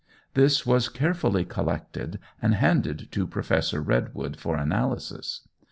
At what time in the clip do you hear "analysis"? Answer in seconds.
4.57-5.41